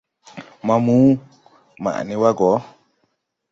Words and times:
Maamu, 0.65 0.95
maʼ 1.83 1.97
ne 2.05 2.15
wa 2.21 2.29
go! 2.37 2.49